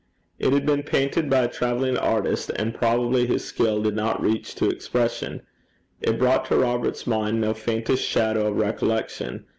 It 0.39 0.51
had 0.51 0.65
been 0.65 0.81
painted 0.81 1.29
by 1.29 1.41
a 1.43 1.47
travelling 1.47 1.95
artist, 1.95 2.49
and 2.55 2.73
probably 2.73 3.27
his 3.27 3.45
skill 3.45 3.83
did 3.83 3.95
not 3.95 4.19
reach 4.19 4.55
to 4.55 4.67
expression. 4.67 5.43
It 6.01 6.17
brought 6.17 6.45
to 6.45 6.57
Robert's 6.57 7.05
mind 7.05 7.39
no 7.39 7.53
faintest 7.53 8.03
shadow 8.03 8.47
of 8.47 8.55
recollection. 8.55 9.45